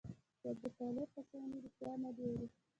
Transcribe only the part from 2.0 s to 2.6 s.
نه دي ویلي.